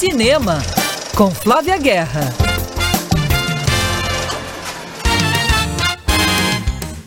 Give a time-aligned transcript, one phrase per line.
[0.00, 0.60] Cinema,
[1.14, 2.22] com Flávia Guerra.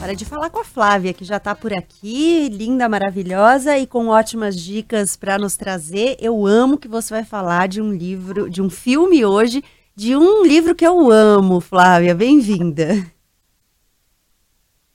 [0.00, 4.06] Hora de falar com a Flávia, que já está por aqui, linda, maravilhosa e com
[4.06, 6.16] ótimas dicas para nos trazer.
[6.20, 9.64] Eu amo que você vai falar de um livro, de um filme hoje,
[9.96, 12.14] de um livro que eu amo, Flávia.
[12.14, 13.04] Bem-vinda.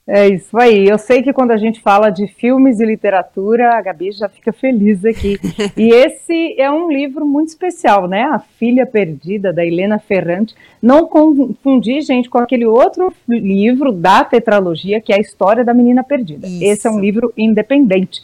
[0.06, 0.88] É isso aí.
[0.88, 4.52] Eu sei que quando a gente fala de filmes e literatura, a Gabi já fica
[4.52, 5.38] feliz aqui.
[5.76, 8.22] e esse é um livro muito especial, né?
[8.24, 10.54] A Filha Perdida, da Helena Ferrante.
[10.80, 16.02] Não confundir, gente, com aquele outro livro da tetralogia, que é a História da Menina
[16.02, 16.48] Perdida.
[16.48, 16.64] Isso.
[16.64, 18.20] Esse é um livro independente.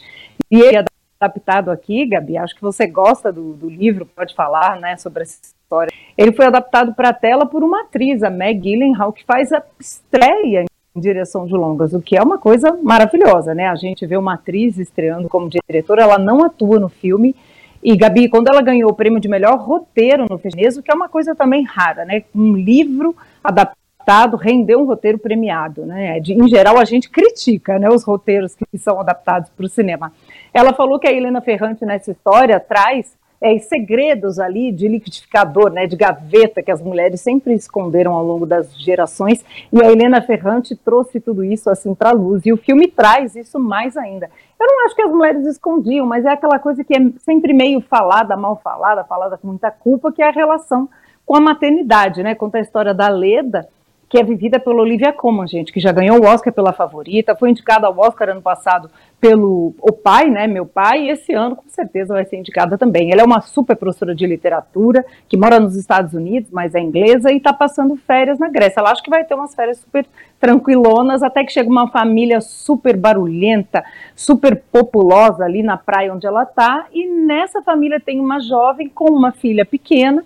[0.51, 0.85] E ele é
[1.21, 5.39] adaptado aqui, Gabi, acho que você gosta do, do livro, pode falar, né, sobre essa
[5.41, 5.93] história.
[6.17, 9.61] Ele foi adaptado para a tela por uma atriz, a Meg Gyllenhaal, que faz a
[9.79, 10.68] estreia
[10.99, 13.67] direção de longas, o que é uma coisa maravilhosa, né?
[13.67, 17.35] A gente vê uma atriz estreando como diretora, ela não atua no filme.
[17.81, 21.07] E Gabi, quando ela ganhou o prêmio de melhor roteiro no Festival, que é uma
[21.07, 22.23] coisa também rara, né?
[22.35, 26.19] Um livro adaptado rendeu um roteiro premiado, né?
[26.19, 30.11] De, em geral a gente critica, né, os roteiros que são adaptados para o cinema.
[30.53, 35.87] Ela falou que a Helena Ferrante nessa história traz é, segredos ali de liquidificador, né,
[35.87, 40.75] de gaveta que as mulheres sempre esconderam ao longo das gerações, e a Helena Ferrante
[40.75, 44.29] trouxe tudo isso assim para luz, e o filme traz isso mais ainda.
[44.59, 47.79] Eu não acho que as mulheres escondiam, mas é aquela coisa que é sempre meio
[47.79, 50.89] falada, mal falada, falada com muita culpa, que é a relação
[51.25, 52.35] com a maternidade, né?
[52.35, 53.69] Conta a história da Leda,
[54.09, 57.51] que é vivida pela Olivia Colman, gente, que já ganhou o Oscar pela favorita, foi
[57.51, 58.89] indicada ao Oscar ano passado
[59.21, 63.11] pelo o pai, né, meu pai, e esse ano com certeza vai ser indicada também.
[63.11, 67.31] Ela é uma super professora de literatura, que mora nos Estados Unidos, mas é inglesa,
[67.31, 68.79] e está passando férias na Grécia.
[68.79, 70.07] Ela acha que vai ter umas férias super
[70.39, 73.83] tranquilonas, até que chega uma família super barulhenta,
[74.15, 79.11] super populosa ali na praia onde ela está, e nessa família tem uma jovem com
[79.11, 80.23] uma filha pequena,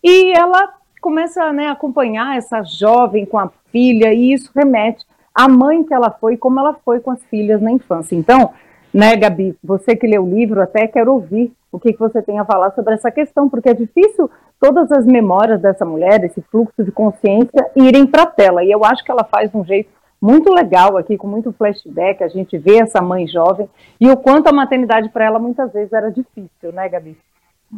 [0.00, 5.04] e ela começa né, a acompanhar essa jovem com a filha, e isso remete
[5.34, 8.16] à mãe que ela foi, como ela foi com as filhas na infância.
[8.16, 8.54] Então,
[8.92, 12.38] né, Gabi, você que leu o livro, até quero ouvir o que, que você tem
[12.38, 16.82] a falar sobre essa questão, porque é difícil todas as memórias dessa mulher, esse fluxo
[16.82, 18.64] de consciência, irem para a tela.
[18.64, 19.90] E eu acho que ela faz de um jeito
[20.22, 23.68] muito legal aqui, com muito flashback, a gente vê essa mãe jovem
[24.00, 27.14] e o quanto a maternidade para ela muitas vezes era difícil, né, Gabi?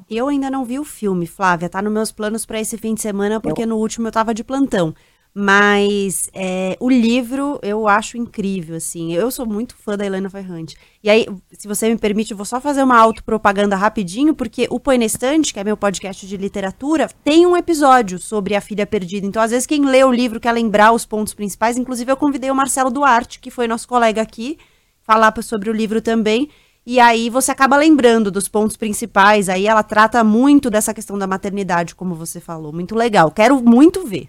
[0.08, 1.68] Eu ainda não vi o filme, Flávia.
[1.68, 3.66] Tá nos meus planos para esse fim de semana, porque eu...
[3.66, 4.94] no último eu tava de plantão.
[5.38, 9.12] Mas é, o livro eu acho incrível, assim.
[9.12, 10.74] Eu sou muito fã da Helena Ferrante.
[11.02, 14.80] E aí, se você me permite, eu vou só fazer uma autopropaganda rapidinho, porque o
[14.80, 18.86] Põe na Estante, que é meu podcast de literatura, tem um episódio sobre a filha
[18.86, 19.26] perdida.
[19.26, 21.76] Então, às vezes, quem lê o livro quer lembrar os pontos principais.
[21.76, 24.56] Inclusive, eu convidei o Marcelo Duarte, que foi nosso colega aqui,
[25.02, 26.48] falar sobre o livro também.
[26.86, 29.48] E aí você acaba lembrando dos pontos principais.
[29.48, 32.72] Aí ela trata muito dessa questão da maternidade, como você falou.
[32.72, 33.28] Muito legal.
[33.32, 34.28] Quero muito ver.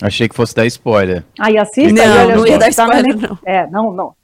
[0.00, 1.24] Achei que fosse dar spoiler.
[1.40, 1.92] Aí assista.
[1.92, 3.38] Não, aí, não ia dar spoiler, não.
[3.44, 4.14] É, não, não.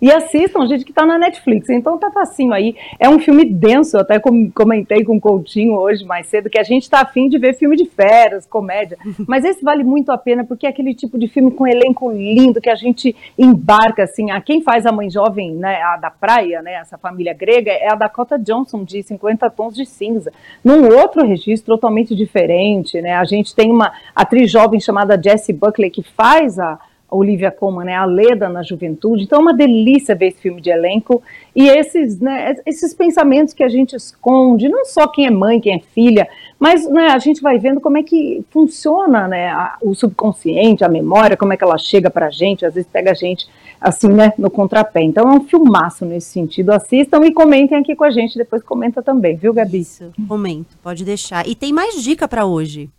[0.00, 1.68] E assistam, gente, que está na Netflix.
[1.68, 2.76] Então tá facinho aí.
[2.98, 4.20] É um filme denso, eu até
[4.54, 7.76] comentei com o Coutinho hoje mais cedo, que a gente está afim de ver filme
[7.76, 8.98] de férias, comédia.
[9.26, 12.60] Mas esse vale muito a pena, porque é aquele tipo de filme com elenco lindo,
[12.60, 14.30] que a gente embarca, assim.
[14.30, 17.90] A quem faz a mãe jovem, né, a da praia, né, essa família grega, é
[17.90, 20.32] a Dakota Johnson, de 50 Tons de Cinza.
[20.64, 23.14] Num outro registro totalmente diferente, né?
[23.14, 26.78] A gente tem uma atriz jovem chamada Jessie Buckley, que faz a
[27.16, 29.24] Olivia Colman, né, a Leda na juventude.
[29.24, 31.22] Então é uma delícia ver esse filme de elenco
[31.54, 35.74] e esses, né, esses pensamentos que a gente esconde, não só quem é mãe, quem
[35.74, 36.28] é filha,
[36.58, 40.88] mas né, a gente vai vendo como é que funciona né, a, o subconsciente, a
[40.88, 43.46] memória, como é que ela chega para a gente, às vezes pega a gente
[43.80, 45.02] assim, né, no contrapé.
[45.02, 46.70] Então é um filmaço nesse sentido.
[46.70, 49.80] Assistam e comentem aqui com a gente, depois comenta também, viu, Gabi?
[49.80, 51.46] Isso, comento, pode deixar.
[51.46, 52.90] E tem mais dica para hoje.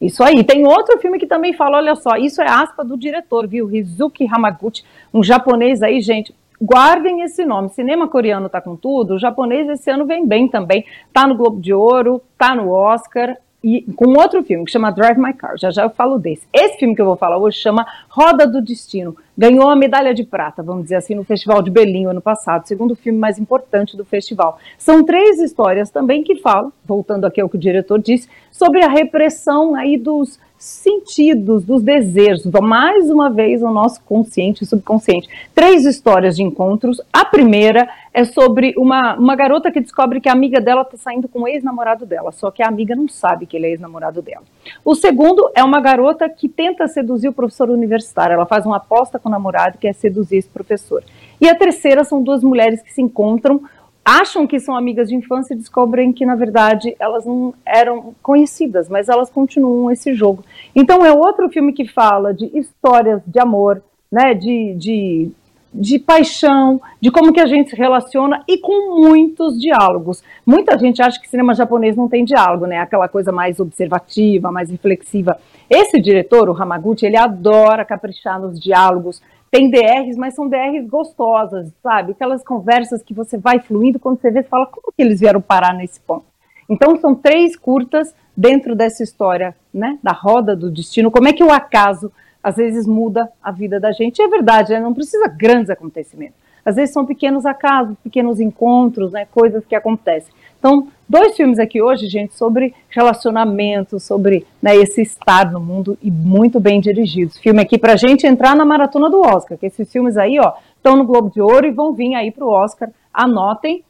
[0.00, 0.44] Isso aí.
[0.44, 3.66] Tem outro filme que também fala, olha só, isso é aspa do diretor, viu?
[3.66, 6.34] Rizuki Hamaguchi, um japonês aí, gente.
[6.60, 7.68] Guardem esse nome.
[7.70, 9.14] Cinema coreano tá com tudo.
[9.14, 10.84] O japonês esse ano vem bem também.
[11.12, 15.18] Tá no Globo de Ouro, tá no Oscar e com outro filme que chama Drive
[15.18, 15.56] My Car.
[15.56, 16.46] Já já eu falo desse.
[16.52, 19.16] Esse filme que eu vou falar hoje chama Roda do Destino.
[19.36, 22.94] Ganhou a medalha de prata, vamos dizer assim, no Festival de Berlim ano passado, segundo
[22.94, 24.58] filme mais importante do festival.
[24.78, 28.88] São três histórias também que falam, voltando aqui ao que o diretor disse, sobre a
[28.88, 32.46] repressão aí dos sentidos, dos desejos.
[32.62, 35.28] Mais uma vez, o nosso consciente e subconsciente.
[35.54, 37.02] Três histórias de encontros.
[37.12, 41.28] A primeira é sobre uma, uma garota que descobre que a amiga dela está saindo
[41.28, 44.44] com o ex-namorado dela, só que a amiga não sabe que ele é ex-namorado dela.
[44.84, 48.34] O segundo é uma garota que tenta seduzir o professor universitário.
[48.34, 51.02] Ela faz uma aposta com o namorado que é seduzir esse professor.
[51.40, 53.62] E a terceira são duas mulheres que se encontram
[54.04, 58.86] acham que são amigas de infância e descobrem que, na verdade, elas não eram conhecidas,
[58.86, 60.44] mas elas continuam esse jogo.
[60.76, 63.82] Então, é outro filme que fala de histórias de amor,
[64.12, 65.30] né, de, de,
[65.74, 70.22] de paixão, de como que a gente se relaciona e com muitos diálogos.
[70.46, 74.70] Muita gente acha que cinema japonês não tem diálogo, né, aquela coisa mais observativa, mais
[74.70, 75.36] reflexiva.
[75.68, 81.72] Esse diretor, o Hamaguchi, ele adora caprichar nos diálogos, tem DRs, mas são DRs gostosas,
[81.82, 82.12] sabe?
[82.12, 85.40] Aquelas conversas que você vai fluindo quando você vê, você fala como que eles vieram
[85.40, 86.24] parar nesse ponto.
[86.68, 91.10] Então são três curtas dentro dessa história, né, da roda do destino.
[91.10, 92.10] Como é que o acaso
[92.44, 94.20] às vezes muda a vida da gente?
[94.20, 94.78] É verdade, né?
[94.78, 96.36] não precisa grandes acontecimentos.
[96.62, 100.32] Às vezes são pequenos acasos, pequenos encontros, né, coisas que acontecem.
[100.58, 106.10] Então, dois filmes aqui hoje, gente, sobre relacionamento, sobre né, esse estar no mundo e
[106.10, 107.38] muito bem dirigidos.
[107.38, 110.96] Filme aqui pra gente entrar na maratona do Oscar, que esses filmes aí, ó, estão
[110.96, 112.90] no Globo de Ouro e vão vir aí pro Oscar.
[113.12, 113.82] Anotem.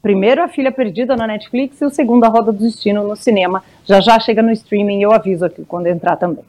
[0.00, 3.64] Primeiro A Filha Perdida na Netflix e o segundo A Roda do Destino no cinema.
[3.84, 6.44] Já já chega no streaming, eu aviso aqui quando entrar também.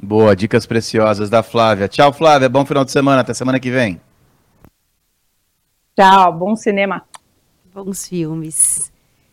[0.00, 1.88] Boa, dicas preciosas da Flávia.
[1.88, 2.48] Tchau, Flávia.
[2.48, 3.22] Bom final de semana.
[3.22, 4.00] Até semana que vem.
[5.96, 7.04] Tchau, bom cinema
[7.84, 8.92] bons filmes.